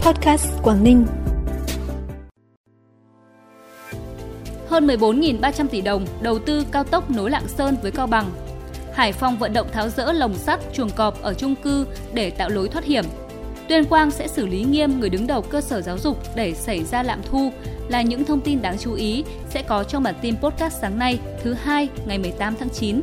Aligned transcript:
Podcast 0.00 0.62
Quảng 0.62 0.84
Ninh. 0.84 1.06
Hơn 4.68 4.86
14.300 4.86 5.66
tỷ 5.66 5.80
đồng 5.80 6.06
đầu 6.22 6.38
tư 6.38 6.64
cao 6.72 6.84
tốc 6.84 7.10
nối 7.10 7.30
Lạng 7.30 7.48
Sơn 7.48 7.76
với 7.82 7.90
Cao 7.90 8.06
Bằng. 8.06 8.30
Hải 8.94 9.12
Phòng 9.12 9.38
vận 9.38 9.52
động 9.52 9.66
tháo 9.72 9.88
rỡ 9.88 10.12
lồng 10.12 10.34
sắt, 10.34 10.60
chuồng 10.72 10.90
cọp 10.90 11.22
ở 11.22 11.34
chung 11.34 11.54
cư 11.54 11.86
để 12.14 12.30
tạo 12.30 12.48
lối 12.48 12.68
thoát 12.68 12.84
hiểm. 12.84 13.04
Tuyên 13.68 13.84
Quang 13.84 14.10
sẽ 14.10 14.28
xử 14.28 14.46
lý 14.46 14.62
nghiêm 14.62 15.00
người 15.00 15.10
đứng 15.10 15.26
đầu 15.26 15.42
cơ 15.42 15.60
sở 15.60 15.80
giáo 15.80 15.98
dục 15.98 16.18
để 16.36 16.54
xảy 16.54 16.84
ra 16.84 17.02
lạm 17.02 17.20
thu 17.30 17.52
là 17.88 18.02
những 18.02 18.24
thông 18.24 18.40
tin 18.40 18.62
đáng 18.62 18.78
chú 18.78 18.94
ý 18.94 19.24
sẽ 19.50 19.62
có 19.62 19.84
trong 19.84 20.02
bản 20.02 20.14
tin 20.22 20.36
podcast 20.36 20.80
sáng 20.80 20.98
nay, 20.98 21.18
thứ 21.42 21.54
hai, 21.54 21.88
ngày 22.06 22.18
18 22.18 22.54
tháng 22.58 22.70
9. 22.70 23.00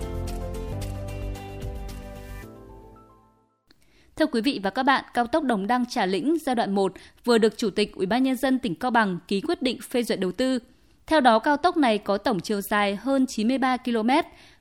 Thưa 4.18 4.26
quý 4.26 4.42
vị 4.42 4.60
và 4.64 4.70
các 4.70 4.84
bạn, 4.84 5.04
cao 5.14 5.28
tốc 5.28 5.44
Đồng 5.44 5.68
Đăng 5.68 5.86
Trà 5.86 6.06
Lĩnh 6.06 6.38
giai 6.46 6.56
đoạn 6.56 6.76
1 6.76 6.94
vừa 7.26 7.38
được 7.38 7.58
Chủ 7.58 7.70
tịch 7.70 7.96
Ủy 7.96 8.06
ban 8.06 8.24
nhân 8.24 8.36
dân 8.36 8.60
tỉnh 8.60 8.76
Cao 8.76 8.92
Bằng 8.92 9.18
ký 9.28 9.42
quyết 9.42 9.62
định 9.62 9.80
phê 9.82 10.04
duyệt 10.04 10.20
đầu 10.20 10.32
tư. 10.32 10.60
Theo 11.08 11.22
đó, 11.22 11.40
cao 11.40 11.58
tốc 11.58 11.78
này 11.78 11.98
có 11.98 12.18
tổng 12.18 12.40
chiều 12.40 12.62
dài 12.62 12.96
hơn 12.96 13.26
93 13.28 13.78
km, 13.78 14.10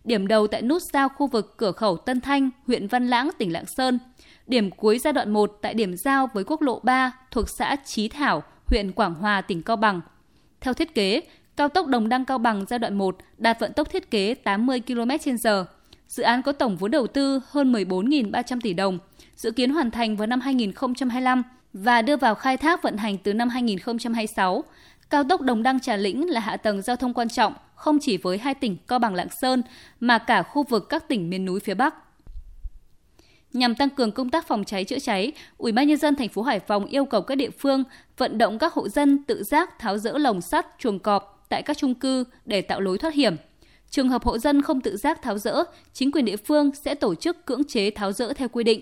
điểm 0.05 0.27
đầu 0.27 0.47
tại 0.47 0.62
nút 0.62 0.83
giao 0.92 1.09
khu 1.09 1.27
vực 1.27 1.55
cửa 1.56 1.73
khẩu 1.73 1.97
Tân 1.97 2.20
Thanh, 2.20 2.50
huyện 2.66 2.87
Văn 2.87 3.09
Lãng, 3.09 3.30
tỉnh 3.38 3.52
Lạng 3.52 3.66
Sơn. 3.66 3.98
Điểm 4.47 4.70
cuối 4.70 4.98
giai 4.98 5.12
đoạn 5.12 5.30
1 5.30 5.59
tại 5.62 5.75
điểm 5.75 5.97
giao 5.97 6.28
với 6.34 6.45
quốc 6.45 6.62
lộ 6.62 6.80
3 6.83 7.12
thuộc 7.30 7.48
xã 7.48 7.77
Chí 7.84 8.09
Thảo, 8.09 8.42
huyện 8.66 8.92
Quảng 8.92 9.14
Hòa, 9.14 9.41
tỉnh 9.41 9.62
Cao 9.62 9.77
Bằng. 9.77 10.00
Theo 10.61 10.75
thiết 10.75 10.95
kế, 10.95 11.20
cao 11.56 11.69
tốc 11.69 11.86
Đồng 11.86 12.09
Đăng 12.09 12.25
Cao 12.25 12.38
Bằng 12.38 12.64
giai 12.69 12.78
đoạn 12.78 12.95
1 12.95 13.16
đạt 13.38 13.61
vận 13.61 13.73
tốc 13.73 13.91
thiết 13.91 14.11
kế 14.11 14.34
80 14.34 14.80
km/h. 14.86 15.64
Dự 16.09 16.23
án 16.23 16.42
có 16.42 16.52
tổng 16.52 16.77
vốn 16.77 16.91
đầu 16.91 17.06
tư 17.06 17.41
hơn 17.48 17.73
14.300 17.73 18.61
tỷ 18.62 18.75
đồng, 18.75 18.98
dự 19.37 19.51
kiến 19.51 19.71
hoàn 19.71 19.91
thành 19.91 20.17
vào 20.17 20.27
năm 20.27 20.41
2025 20.41 21.43
và 21.73 22.03
đưa 22.03 22.17
vào 22.17 22.35
khai 22.35 22.57
thác 22.57 22.83
vận 22.83 22.97
hành 22.97 23.19
từ 23.19 23.35
năm 23.35 23.49
2026. 23.49 24.65
Cao 25.11 25.25
tốc 25.25 25.41
Đồng 25.41 25.62
Đăng 25.62 25.81
Trà 25.81 25.97
Lĩnh 25.97 26.31
là 26.31 26.41
hạ 26.41 26.56
tầng 26.56 26.83
giao 26.83 26.97
thông 26.97 27.15
quan 27.15 27.28
trọng 27.28 27.55
không 27.75 27.98
chỉ 28.01 28.17
với 28.17 28.39
hai 28.39 28.55
tỉnh 28.55 28.77
Cao 28.89 28.98
Bằng 28.98 29.15
Lạng 29.15 29.28
Sơn 29.41 29.62
mà 30.01 30.19
cả 30.19 30.43
khu 30.43 30.62
vực 30.62 30.89
các 30.89 31.09
tỉnh 31.09 31.31
miền 31.31 31.45
núi 31.45 31.61
phía 31.61 31.75
Bắc. 31.75 31.95
Nhằm 33.53 33.75
tăng 33.75 33.91
cường 33.91 34.12
công 34.12 34.31
tác 34.31 34.47
phòng 34.47 34.65
cháy 34.65 34.84
chữa 34.84 34.98
cháy, 34.98 35.33
Ủy 35.59 35.73
ban 35.73 35.89
nhân 35.89 35.97
dân 35.97 36.17
thành 36.17 36.28
phố 36.28 36.43
Hải 36.43 36.61
Phòng 36.61 36.84
yêu 36.84 37.05
cầu 37.05 37.23
các 37.23 37.34
địa 37.34 37.50
phương 37.50 37.84
vận 38.17 38.39
động 38.39 38.59
các 38.59 38.73
hộ 38.73 38.89
dân 38.89 39.25
tự 39.25 39.43
giác 39.43 39.78
tháo 39.78 39.98
rỡ 39.98 40.19
lồng 40.19 40.41
sắt, 40.41 40.67
chuồng 40.78 40.98
cọp 40.98 41.47
tại 41.48 41.62
các 41.62 41.78
chung 41.78 41.95
cư 41.95 42.25
để 42.45 42.62
tạo 42.62 42.81
lối 42.81 42.98
thoát 42.98 43.15
hiểm. 43.15 43.37
Trường 43.91 44.09
hợp 44.09 44.25
hộ 44.25 44.39
dân 44.39 44.62
không 44.62 44.81
tự 44.81 44.97
giác 44.97 45.23
tháo 45.23 45.39
rỡ, 45.39 45.65
chính 45.93 46.12
quyền 46.12 46.25
địa 46.25 46.37
phương 46.37 46.71
sẽ 46.75 46.95
tổ 46.95 47.15
chức 47.15 47.47
cưỡng 47.47 47.65
chế 47.65 47.91
tháo 47.91 48.12
rỡ 48.12 48.33
theo 48.33 48.48
quy 48.48 48.65
định. 48.65 48.81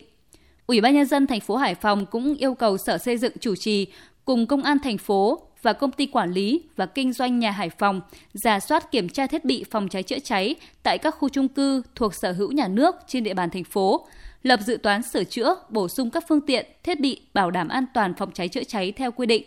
Ủy 0.67 0.81
ban 0.81 0.95
nhân 0.95 1.07
dân 1.07 1.27
thành 1.27 1.41
phố 1.41 1.57
Hải 1.57 1.75
Phòng 1.75 2.07
cũng 2.07 2.35
yêu 2.35 2.55
cầu 2.55 2.79
Sở 2.79 2.99
Xây 2.99 3.19
dựng 3.19 3.33
chủ 3.41 3.55
trì 3.57 3.87
cùng 4.25 4.47
công 4.47 4.63
an 4.63 4.79
thành 4.79 4.99
phố 4.99 5.41
và 5.63 5.73
công 5.73 5.93
ty 5.93 6.07
quản 6.07 6.33
lý 6.33 6.63
và 6.77 6.87
kinh 6.87 7.13
doanh 7.13 7.39
nhà 7.39 7.51
Hải 7.51 7.71
Phòng 7.71 8.01
giả 8.33 8.61
soát 8.61 8.91
kiểm 8.91 9.09
tra 9.09 9.27
thiết 9.27 9.45
bị 9.45 9.65
phòng 9.71 9.89
cháy 9.89 10.03
chữa 10.03 10.19
cháy 10.19 10.55
tại 10.83 10.99
các 10.99 11.15
khu 11.19 11.29
chung 11.29 11.49
cư 11.49 11.83
thuộc 11.95 12.15
sở 12.15 12.33
hữu 12.33 12.53
nhà 12.53 12.69
nước 12.69 12.95
trên 13.07 13.25
địa 13.25 13.35
bàn 13.35 13.51
thành 13.51 13.65
phố, 13.65 14.07
lập 14.43 14.61
dự 14.67 14.77
toán 14.77 15.03
sửa 15.03 15.25
chữa, 15.25 15.55
bổ 15.69 15.89
sung 15.89 16.11
các 16.11 16.25
phương 16.29 16.41
tiện, 16.41 16.67
thiết 16.83 17.01
bị 17.01 17.21
bảo 17.35 17.51
đảm 17.51 17.69
an 17.69 17.85
toàn 17.95 18.15
phòng 18.15 18.31
cháy 18.33 18.49
chữa 18.49 18.65
cháy 18.65 18.93
theo 18.93 19.13
quy 19.13 19.27
định. 19.27 19.45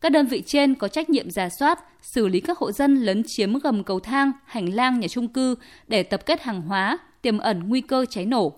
Các 0.00 0.12
đơn 0.12 0.26
vị 0.26 0.42
trên 0.46 0.74
có 0.74 0.88
trách 0.88 1.10
nhiệm 1.10 1.30
giả 1.30 1.48
soát, 1.58 1.78
xử 2.02 2.28
lý 2.28 2.40
các 2.40 2.58
hộ 2.58 2.72
dân 2.72 2.96
lấn 2.96 3.22
chiếm 3.26 3.58
gầm 3.58 3.84
cầu 3.84 4.00
thang, 4.00 4.32
hành 4.44 4.74
lang 4.74 5.00
nhà 5.00 5.08
chung 5.08 5.28
cư 5.28 5.54
để 5.88 6.02
tập 6.02 6.26
kết 6.26 6.42
hàng 6.42 6.62
hóa, 6.62 6.98
tiềm 7.22 7.38
ẩn 7.38 7.68
nguy 7.68 7.80
cơ 7.80 8.06
cháy 8.10 8.26
nổ. 8.26 8.52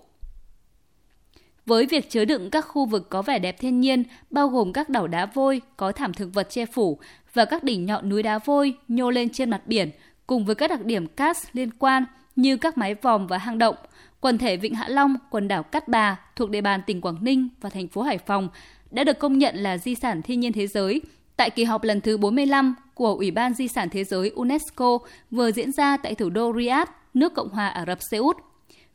Với 1.67 1.85
việc 1.85 2.09
chứa 2.09 2.25
đựng 2.25 2.49
các 2.49 2.61
khu 2.61 2.85
vực 2.85 3.09
có 3.09 3.21
vẻ 3.21 3.39
đẹp 3.39 3.59
thiên 3.59 3.79
nhiên, 3.79 4.03
bao 4.29 4.47
gồm 4.47 4.73
các 4.73 4.89
đảo 4.89 5.07
đá 5.07 5.25
vôi 5.25 5.61
có 5.77 5.91
thảm 5.91 6.13
thực 6.13 6.33
vật 6.33 6.47
che 6.49 6.65
phủ 6.65 6.99
và 7.33 7.45
các 7.45 7.63
đỉnh 7.63 7.85
nhọn 7.85 8.09
núi 8.09 8.23
đá 8.23 8.39
vôi 8.39 8.73
nhô 8.87 9.09
lên 9.09 9.29
trên 9.29 9.49
mặt 9.49 9.61
biển, 9.65 9.89
cùng 10.27 10.45
với 10.45 10.55
các 10.55 10.69
đặc 10.69 10.85
điểm 10.85 11.07
cát 11.07 11.37
liên 11.53 11.69
quan 11.79 12.05
như 12.35 12.57
các 12.57 12.77
mái 12.77 12.95
vòm 12.95 13.27
và 13.27 13.37
hang 13.37 13.57
động, 13.57 13.75
quần 14.19 14.37
thể 14.37 14.57
Vịnh 14.57 14.75
Hạ 14.75 14.87
Long, 14.87 15.15
quần 15.29 15.47
đảo 15.47 15.63
Cát 15.63 15.87
Bà 15.87 16.19
thuộc 16.35 16.49
địa 16.49 16.61
bàn 16.61 16.81
tỉnh 16.87 17.01
Quảng 17.01 17.23
Ninh 17.23 17.49
và 17.61 17.69
thành 17.69 17.87
phố 17.87 18.01
Hải 18.01 18.17
Phòng 18.17 18.49
đã 18.91 19.03
được 19.03 19.19
công 19.19 19.37
nhận 19.37 19.55
là 19.55 19.77
di 19.77 19.95
sản 19.95 20.21
thiên 20.21 20.39
nhiên 20.39 20.53
thế 20.53 20.67
giới 20.67 21.01
tại 21.37 21.49
kỳ 21.49 21.63
họp 21.63 21.83
lần 21.83 22.01
thứ 22.01 22.17
45 22.17 22.75
của 22.93 23.13
Ủy 23.13 23.31
ban 23.31 23.53
Di 23.53 23.67
sản 23.67 23.89
Thế 23.89 24.03
giới 24.03 24.29
UNESCO 24.29 24.97
vừa 25.31 25.51
diễn 25.51 25.71
ra 25.71 25.97
tại 25.97 26.15
thủ 26.15 26.29
đô 26.29 26.53
Riyadh, 26.57 26.89
nước 27.13 27.33
Cộng 27.33 27.49
hòa 27.49 27.67
Ả 27.67 27.85
Rập 27.87 27.99
Xê 28.11 28.17
Út. 28.17 28.37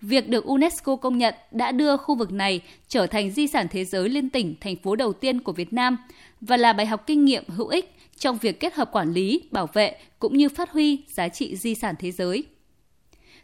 Việc 0.02 0.28
được 0.28 0.44
UNESCO 0.44 0.96
công 0.96 1.18
nhận 1.18 1.34
đã 1.50 1.72
đưa 1.72 1.96
khu 1.96 2.14
vực 2.14 2.32
này 2.32 2.60
trở 2.88 3.06
thành 3.06 3.30
di 3.30 3.46
sản 3.46 3.66
thế 3.70 3.84
giới 3.84 4.08
liên 4.08 4.30
tỉnh 4.30 4.54
thành 4.60 4.76
phố 4.76 4.96
đầu 4.96 5.12
tiên 5.12 5.40
của 5.40 5.52
Việt 5.52 5.72
Nam 5.72 5.96
và 6.40 6.56
là 6.56 6.72
bài 6.72 6.86
học 6.86 7.06
kinh 7.06 7.24
nghiệm 7.24 7.44
hữu 7.48 7.68
ích 7.68 7.94
trong 8.18 8.38
việc 8.38 8.60
kết 8.60 8.74
hợp 8.74 8.92
quản 8.92 9.12
lý, 9.12 9.42
bảo 9.50 9.68
vệ 9.72 9.96
cũng 10.18 10.36
như 10.36 10.48
phát 10.48 10.70
huy 10.70 11.04
giá 11.16 11.28
trị 11.28 11.56
di 11.56 11.74
sản 11.74 11.94
thế 11.98 12.10
giới. 12.10 12.44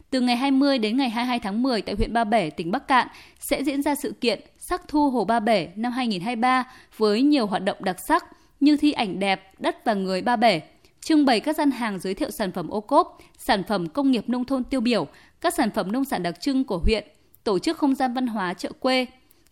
Từ 0.09 0.21
ngày 0.21 0.35
20 0.35 0.77
đến 0.77 0.97
ngày 0.97 1.09
22 1.09 1.39
tháng 1.39 1.63
10 1.63 1.81
tại 1.81 1.95
huyện 1.95 2.13
Ba 2.13 2.23
Bể, 2.23 2.49
tỉnh 2.49 2.71
Bắc 2.71 2.87
Cạn 2.87 3.07
sẽ 3.39 3.63
diễn 3.63 3.81
ra 3.81 3.95
sự 3.95 4.13
kiện 4.21 4.39
Sắc 4.57 4.87
thu 4.87 5.09
Hồ 5.09 5.25
Ba 5.25 5.39
Bể 5.39 5.69
năm 5.75 5.91
2023 5.91 6.63
với 6.97 7.21
nhiều 7.21 7.45
hoạt 7.45 7.63
động 7.63 7.77
đặc 7.83 7.97
sắc 8.07 8.25
như 8.59 8.77
thi 8.77 8.91
ảnh 8.91 9.19
đẹp, 9.19 9.53
đất 9.59 9.85
và 9.85 9.93
người 9.93 10.21
Ba 10.21 10.35
Bể, 10.35 10.61
trưng 11.01 11.25
bày 11.25 11.39
các 11.39 11.55
gian 11.55 11.71
hàng 11.71 11.99
giới 11.99 12.13
thiệu 12.13 12.31
sản 12.31 12.51
phẩm 12.51 12.69
ô 12.69 12.81
cốp, 12.81 13.17
sản 13.37 13.63
phẩm 13.63 13.87
công 13.87 14.11
nghiệp 14.11 14.29
nông 14.29 14.45
thôn 14.45 14.63
tiêu 14.63 14.81
biểu, 14.81 15.07
các 15.41 15.53
sản 15.53 15.71
phẩm 15.71 15.91
nông 15.91 16.05
sản 16.05 16.23
đặc 16.23 16.41
trưng 16.41 16.63
của 16.63 16.77
huyện, 16.77 17.07
tổ 17.43 17.59
chức 17.59 17.77
không 17.77 17.95
gian 17.95 18.13
văn 18.13 18.27
hóa 18.27 18.53
chợ 18.53 18.71
quê. 18.79 19.05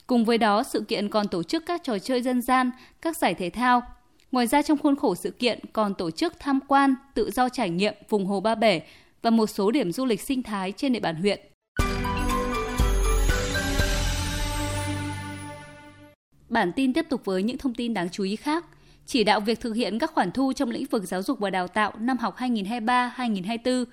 Cùng 0.07 0.25
với 0.25 0.37
đó, 0.37 0.63
sự 0.63 0.81
kiện 0.81 1.09
còn 1.09 1.27
tổ 1.27 1.43
chức 1.43 1.65
các 1.65 1.81
trò 1.83 1.99
chơi 1.99 2.21
dân 2.21 2.41
gian, 2.41 2.71
các 3.01 3.17
giải 3.17 3.33
thể 3.33 3.49
thao. 3.49 3.81
Ngoài 4.31 4.47
ra 4.47 4.61
trong 4.61 4.77
khuôn 4.77 4.95
khổ 4.95 5.15
sự 5.15 5.31
kiện 5.31 5.59
còn 5.73 5.93
tổ 5.95 6.11
chức 6.11 6.33
tham 6.39 6.59
quan, 6.67 6.95
tự 7.13 7.31
do 7.31 7.49
trải 7.49 7.69
nghiệm 7.69 7.93
vùng 8.09 8.25
Hồ 8.25 8.39
Ba 8.39 8.55
Bể 8.55 8.81
và 9.21 9.29
một 9.29 9.47
số 9.47 9.71
điểm 9.71 9.91
du 9.91 10.05
lịch 10.05 10.21
sinh 10.21 10.43
thái 10.43 10.71
trên 10.71 10.93
địa 10.93 10.99
bàn 10.99 11.15
huyện. 11.15 11.39
Bản 16.49 16.71
tin 16.75 16.93
tiếp 16.93 17.05
tục 17.09 17.21
với 17.25 17.43
những 17.43 17.57
thông 17.57 17.73
tin 17.73 17.93
đáng 17.93 18.09
chú 18.11 18.23
ý 18.23 18.35
khác. 18.35 18.65
Chỉ 19.07 19.23
đạo 19.23 19.39
việc 19.39 19.59
thực 19.59 19.73
hiện 19.73 19.99
các 19.99 20.11
khoản 20.13 20.31
thu 20.31 20.53
trong 20.53 20.71
lĩnh 20.71 20.85
vực 20.85 21.03
giáo 21.03 21.23
dục 21.23 21.39
và 21.39 21.49
đào 21.49 21.67
tạo 21.67 21.93
năm 21.99 22.17
học 22.17 22.35
2023-2024, 22.37 23.85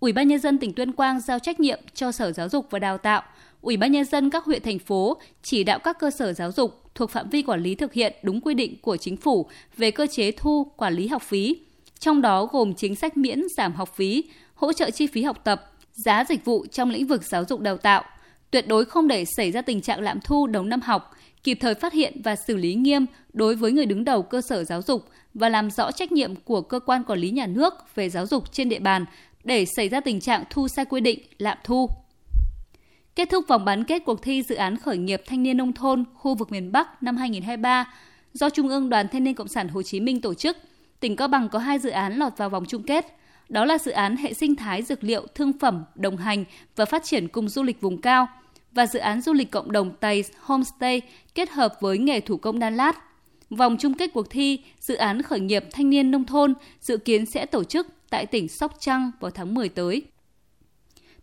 Ủy 0.00 0.12
ban 0.12 0.28
nhân 0.28 0.38
dân 0.38 0.58
tỉnh 0.58 0.72
Tuyên 0.72 0.92
Quang 0.92 1.20
giao 1.20 1.38
trách 1.38 1.60
nhiệm 1.60 1.80
cho 1.94 2.12
Sở 2.12 2.32
Giáo 2.32 2.48
dục 2.48 2.66
và 2.70 2.78
Đào 2.78 2.98
tạo, 2.98 3.22
Ủy 3.60 3.76
ban 3.76 3.92
nhân 3.92 4.04
dân 4.04 4.30
các 4.30 4.44
huyện 4.44 4.62
thành 4.62 4.78
phố 4.78 5.16
chỉ 5.42 5.64
đạo 5.64 5.78
các 5.78 5.98
cơ 5.98 6.10
sở 6.10 6.32
giáo 6.32 6.52
dục 6.52 6.82
thuộc 6.94 7.10
phạm 7.10 7.30
vi 7.30 7.42
quản 7.42 7.62
lý 7.62 7.74
thực 7.74 7.92
hiện 7.92 8.12
đúng 8.22 8.40
quy 8.40 8.54
định 8.54 8.76
của 8.82 8.96
chính 8.96 9.16
phủ 9.16 9.46
về 9.76 9.90
cơ 9.90 10.06
chế 10.06 10.30
thu 10.30 10.64
quản 10.76 10.94
lý 10.94 11.06
học 11.06 11.22
phí, 11.22 11.56
trong 11.98 12.22
đó 12.22 12.46
gồm 12.46 12.74
chính 12.74 12.94
sách 12.94 13.16
miễn 13.16 13.42
giảm 13.56 13.72
học 13.72 13.96
phí, 13.96 14.24
hỗ 14.54 14.72
trợ 14.72 14.90
chi 14.90 15.06
phí 15.06 15.22
học 15.22 15.44
tập, 15.44 15.72
giá 15.92 16.24
dịch 16.28 16.44
vụ 16.44 16.66
trong 16.66 16.90
lĩnh 16.90 17.06
vực 17.06 17.22
giáo 17.24 17.44
dục 17.48 17.60
đào 17.60 17.76
tạo, 17.76 18.04
tuyệt 18.54 18.68
đối 18.68 18.84
không 18.84 19.08
để 19.08 19.24
xảy 19.24 19.50
ra 19.50 19.62
tình 19.62 19.80
trạng 19.80 20.00
lạm 20.00 20.20
thu 20.20 20.46
đầu 20.46 20.62
năm 20.62 20.80
học, 20.80 21.16
kịp 21.42 21.58
thời 21.60 21.74
phát 21.74 21.92
hiện 21.92 22.20
và 22.24 22.36
xử 22.36 22.56
lý 22.56 22.74
nghiêm 22.74 23.06
đối 23.32 23.56
với 23.56 23.72
người 23.72 23.86
đứng 23.86 24.04
đầu 24.04 24.22
cơ 24.22 24.40
sở 24.40 24.64
giáo 24.64 24.82
dục 24.82 25.08
và 25.34 25.48
làm 25.48 25.70
rõ 25.70 25.92
trách 25.92 26.12
nhiệm 26.12 26.36
của 26.36 26.60
cơ 26.60 26.80
quan 26.80 27.04
quản 27.04 27.18
lý 27.18 27.30
nhà 27.30 27.46
nước 27.46 27.74
về 27.94 28.08
giáo 28.08 28.26
dục 28.26 28.52
trên 28.52 28.68
địa 28.68 28.78
bàn 28.78 29.04
để 29.44 29.64
xảy 29.76 29.88
ra 29.88 30.00
tình 30.00 30.20
trạng 30.20 30.44
thu 30.50 30.68
sai 30.68 30.84
quy 30.84 31.00
định, 31.00 31.18
lạm 31.38 31.58
thu. 31.64 31.88
Kết 33.16 33.30
thúc 33.30 33.44
vòng 33.48 33.64
bán 33.64 33.84
kết 33.84 34.02
cuộc 34.06 34.22
thi 34.22 34.42
dự 34.42 34.54
án 34.54 34.76
khởi 34.76 34.98
nghiệp 34.98 35.22
thanh 35.26 35.42
niên 35.42 35.56
nông 35.56 35.72
thôn 35.72 36.04
khu 36.14 36.34
vực 36.34 36.52
miền 36.52 36.72
Bắc 36.72 37.02
năm 37.02 37.16
2023 37.16 37.92
do 38.32 38.50
Trung 38.50 38.68
ương 38.68 38.88
Đoàn 38.88 39.08
Thanh 39.08 39.24
niên 39.24 39.34
Cộng 39.34 39.48
sản 39.48 39.68
Hồ 39.68 39.82
Chí 39.82 40.00
Minh 40.00 40.20
tổ 40.20 40.34
chức, 40.34 40.56
tỉnh 41.00 41.16
Cao 41.16 41.28
Bằng 41.28 41.48
có 41.48 41.58
hai 41.58 41.78
dự 41.78 41.90
án 41.90 42.16
lọt 42.16 42.32
vào 42.36 42.50
vòng 42.50 42.64
chung 42.68 42.82
kết. 42.82 43.18
Đó 43.48 43.64
là 43.64 43.78
dự 43.78 43.90
án 43.90 44.16
hệ 44.16 44.32
sinh 44.32 44.56
thái 44.56 44.82
dược 44.82 45.04
liệu 45.04 45.26
thương 45.34 45.52
phẩm 45.58 45.84
đồng 45.94 46.16
hành 46.16 46.44
và 46.76 46.84
phát 46.84 47.04
triển 47.04 47.28
cùng 47.28 47.48
du 47.48 47.62
lịch 47.62 47.80
vùng 47.80 48.00
cao 48.00 48.26
và 48.74 48.86
dự 48.86 48.98
án 48.98 49.20
du 49.20 49.32
lịch 49.32 49.50
cộng 49.50 49.72
đồng 49.72 49.92
Tây 50.00 50.24
Homestay 50.40 51.02
kết 51.34 51.50
hợp 51.50 51.74
với 51.80 51.98
nghề 51.98 52.20
thủ 52.20 52.36
công 52.36 52.58
đan 52.58 52.76
lát. 52.76 52.92
Vòng 53.50 53.76
chung 53.78 53.94
kết 53.94 54.10
cuộc 54.14 54.30
thi 54.30 54.58
dự 54.80 54.94
án 54.94 55.22
khởi 55.22 55.40
nghiệp 55.40 55.64
thanh 55.72 55.90
niên 55.90 56.10
nông 56.10 56.24
thôn 56.24 56.54
dự 56.80 56.96
kiến 56.96 57.26
sẽ 57.26 57.46
tổ 57.46 57.64
chức 57.64 57.86
tại 58.10 58.26
tỉnh 58.26 58.48
Sóc 58.48 58.76
Trăng 58.80 59.10
vào 59.20 59.30
tháng 59.30 59.54
10 59.54 59.68
tới. 59.68 60.02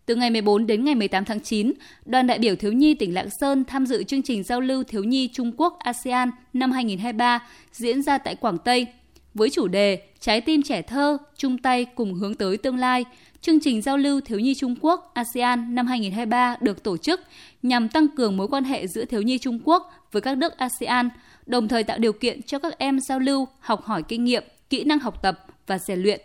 Từ 0.05 0.15
ngày 0.15 0.29
14 0.29 0.67
đến 0.67 0.85
ngày 0.85 0.95
18 0.95 1.25
tháng 1.25 1.39
9, 1.39 1.73
đoàn 2.05 2.27
đại 2.27 2.39
biểu 2.39 2.55
thiếu 2.55 2.71
nhi 2.71 2.93
tỉnh 2.93 3.13
Lạng 3.13 3.29
Sơn 3.39 3.65
tham 3.65 3.85
dự 3.85 4.03
chương 4.03 4.21
trình 4.21 4.43
giao 4.43 4.61
lưu 4.61 4.83
thiếu 4.83 5.03
nhi 5.03 5.29
Trung 5.33 5.51
Quốc 5.57 5.79
ASEAN 5.79 6.31
năm 6.53 6.71
2023 6.71 7.47
diễn 7.71 8.01
ra 8.01 8.17
tại 8.17 8.35
Quảng 8.35 8.57
Tây. 8.57 8.87
Với 9.33 9.49
chủ 9.49 9.67
đề 9.67 10.01
Trái 10.21 10.41
tim 10.41 10.63
trẻ 10.63 10.81
thơ, 10.81 11.17
chung 11.37 11.57
tay 11.57 11.85
cùng 11.85 12.13
hướng 12.13 12.35
tới 12.35 12.57
tương 12.57 12.77
lai, 12.77 13.05
chương 13.41 13.59
trình 13.59 13.81
giao 13.81 13.97
lưu 13.97 14.21
thiếu 14.21 14.39
nhi 14.39 14.55
Trung 14.55 14.75
Quốc 14.81 15.11
ASEAN 15.13 15.75
năm 15.75 15.87
2023 15.87 16.55
được 16.61 16.83
tổ 16.83 16.97
chức 16.97 17.21
nhằm 17.63 17.89
tăng 17.89 18.07
cường 18.07 18.37
mối 18.37 18.47
quan 18.47 18.63
hệ 18.63 18.87
giữa 18.87 19.05
thiếu 19.05 19.21
nhi 19.21 19.37
Trung 19.37 19.59
Quốc 19.63 19.91
với 20.11 20.21
các 20.21 20.37
nước 20.37 20.57
ASEAN, 20.57 21.09
đồng 21.45 21.67
thời 21.67 21.83
tạo 21.83 21.97
điều 21.97 22.13
kiện 22.13 22.41
cho 22.41 22.59
các 22.59 22.77
em 22.77 22.99
giao 22.99 23.19
lưu, 23.19 23.47
học 23.59 23.83
hỏi 23.83 24.03
kinh 24.03 24.23
nghiệm, 24.23 24.43
kỹ 24.69 24.83
năng 24.83 24.99
học 24.99 25.21
tập 25.21 25.45
và 25.67 25.79
rèn 25.79 25.99
luyện. 25.99 26.21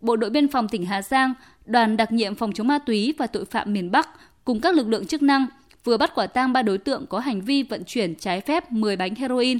Bộ 0.00 0.16
đội 0.16 0.30
biên 0.30 0.48
phòng 0.48 0.68
tỉnh 0.68 0.86
Hà 0.86 1.02
Giang, 1.02 1.34
đoàn 1.66 1.96
đặc 1.96 2.12
nhiệm 2.12 2.34
phòng 2.34 2.52
chống 2.52 2.68
ma 2.68 2.78
túy 2.78 3.14
và 3.18 3.26
tội 3.26 3.44
phạm 3.44 3.72
miền 3.72 3.90
Bắc 3.90 4.08
cùng 4.44 4.60
các 4.60 4.74
lực 4.74 4.88
lượng 4.88 5.06
chức 5.06 5.22
năng 5.22 5.46
vừa 5.84 5.96
bắt 5.96 6.14
quả 6.14 6.26
tang 6.26 6.52
ba 6.52 6.62
đối 6.62 6.78
tượng 6.78 7.06
có 7.06 7.18
hành 7.18 7.40
vi 7.40 7.62
vận 7.62 7.84
chuyển 7.84 8.14
trái 8.14 8.40
phép 8.40 8.72
10 8.72 8.96
bánh 8.96 9.14
heroin. 9.14 9.58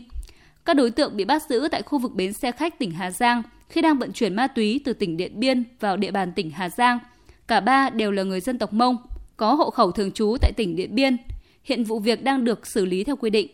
Các 0.68 0.74
đối 0.74 0.90
tượng 0.90 1.16
bị 1.16 1.24
bắt 1.24 1.42
giữ 1.48 1.68
tại 1.70 1.82
khu 1.82 1.98
vực 1.98 2.14
bến 2.14 2.32
xe 2.32 2.52
khách 2.52 2.78
tỉnh 2.78 2.90
Hà 2.90 3.10
Giang 3.10 3.42
khi 3.68 3.82
đang 3.82 3.98
vận 3.98 4.12
chuyển 4.12 4.36
ma 4.36 4.46
túy 4.46 4.80
từ 4.84 4.92
tỉnh 4.92 5.16
Điện 5.16 5.40
Biên 5.40 5.64
vào 5.80 5.96
địa 5.96 6.10
bàn 6.10 6.32
tỉnh 6.32 6.50
Hà 6.50 6.68
Giang. 6.68 6.98
Cả 7.46 7.60
ba 7.60 7.90
đều 7.90 8.10
là 8.10 8.22
người 8.22 8.40
dân 8.40 8.58
tộc 8.58 8.72
Mông, 8.72 8.96
có 9.36 9.54
hộ 9.54 9.70
khẩu 9.70 9.90
thường 9.90 10.12
trú 10.12 10.36
tại 10.40 10.52
tỉnh 10.56 10.76
Điện 10.76 10.94
Biên. 10.94 11.16
Hiện 11.64 11.84
vụ 11.84 11.98
việc 11.98 12.24
đang 12.24 12.44
được 12.44 12.66
xử 12.66 12.84
lý 12.84 13.04
theo 13.04 13.16
quy 13.16 13.30
định. 13.30 13.48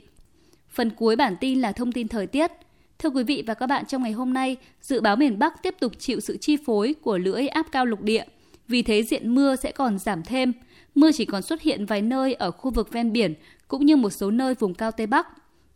Phần 0.70 0.90
cuối 0.90 1.16
bản 1.16 1.37
tin 1.40 1.61
là 1.61 1.72
thông 1.72 1.93
tin 1.93 2.08
thời 2.08 2.26
tiết. 2.26 2.50
Thưa 2.99 3.11
quý 3.11 3.22
vị 3.22 3.44
và 3.46 3.55
các 3.55 3.67
bạn, 3.67 3.84
trong 3.87 4.02
ngày 4.02 4.12
hôm 4.12 4.32
nay, 4.32 4.56
dự 4.81 5.00
báo 5.00 5.17
miền 5.17 5.38
Bắc 5.38 5.62
tiếp 5.62 5.75
tục 5.81 5.93
chịu 5.99 6.20
sự 6.20 6.37
chi 6.37 6.56
phối 6.67 6.94
của 7.02 7.19
lưỡi 7.19 7.49
áp 7.49 7.67
cao 7.72 7.87
lục 7.87 8.02
địa. 8.02 8.25
Vì 8.69 8.82
thế 8.82 9.02
diện 9.02 9.34
mưa 9.34 9.56
sẽ 9.56 9.72
còn 9.72 9.99
giảm 9.99 10.22
thêm. 10.22 10.52
Mưa 10.94 11.10
chỉ 11.12 11.25
còn 11.25 11.43
xuất 11.43 11.62
hiện 11.62 11.87
vài 11.87 12.02
nơi 12.02 12.34
ở 12.34 12.50
khu 12.50 12.70
vực 12.70 12.93
ven 12.93 13.12
biển 13.12 13.34
cũng 13.69 13.87
như 13.87 13.96
một 13.96 14.10
số 14.10 14.31
nơi 14.31 14.55
vùng 14.55 14.75
cao 14.75 14.90
Tây 14.90 15.06
Bắc. 15.06 15.26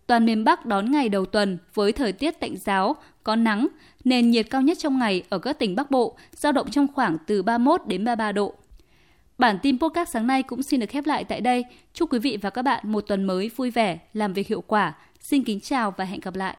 Toàn 0.08 0.26
miền 0.26 0.44
Bắc 0.44 0.66
đón 0.66 0.90
ngày 0.90 1.08
đầu 1.08 1.26
tuần 1.26 1.58
với 1.74 1.92
thời 1.92 2.12
tiết 2.12 2.40
tạnh 2.40 2.56
giáo, 2.56 2.96
có 3.22 3.36
nắng, 3.36 3.68
nền 4.04 4.30
nhiệt 4.30 4.46
cao 4.50 4.62
nhất 4.62 4.78
trong 4.78 4.98
ngày 4.98 5.22
ở 5.28 5.38
các 5.38 5.58
tỉnh 5.58 5.76
Bắc 5.76 5.90
Bộ 5.90 6.16
giao 6.32 6.52
động 6.52 6.70
trong 6.70 6.86
khoảng 6.94 7.16
từ 7.26 7.42
31 7.42 7.80
đến 7.86 8.04
33 8.04 8.32
độ. 8.32 8.54
Bản 9.38 9.58
tin 9.62 9.78
podcast 9.78 10.08
sáng 10.12 10.26
nay 10.26 10.42
cũng 10.42 10.62
xin 10.62 10.80
được 10.80 10.90
khép 10.90 11.06
lại 11.06 11.24
tại 11.24 11.40
đây. 11.40 11.64
Chúc 11.92 12.12
quý 12.12 12.18
vị 12.18 12.38
và 12.42 12.50
các 12.50 12.62
bạn 12.62 12.92
một 12.92 13.00
tuần 13.00 13.24
mới 13.24 13.50
vui 13.56 13.70
vẻ, 13.70 13.98
làm 14.12 14.32
việc 14.32 14.48
hiệu 14.48 14.60
quả. 14.60 14.94
Xin 15.20 15.44
kính 15.44 15.60
chào 15.60 15.94
và 15.96 16.04
hẹn 16.04 16.20
gặp 16.20 16.34
lại. 16.34 16.56